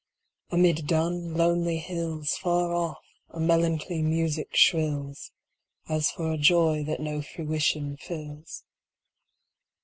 Amid 0.49 0.87
dun, 0.87 1.35
lonely 1.35 1.77
hillsFar 1.79 2.75
off 2.75 3.03
a 3.29 3.39
melancholy 3.39 4.01
music 4.01 4.53
shrills, 4.55 5.29
As 5.87 6.09
for 6.09 6.31
a 6.31 6.39
joy 6.39 6.83
that 6.85 6.99
no 6.99 7.21
fruition 7.21 7.97
fills. 7.97 8.63